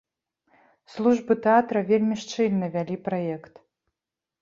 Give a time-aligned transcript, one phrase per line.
[0.93, 3.53] Службы тэатра вельмі шчыльна вялі праект.